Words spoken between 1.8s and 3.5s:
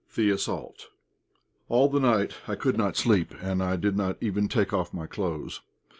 the night I could not sleep,